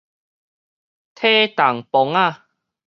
[1.13, 2.41] 體重磅仔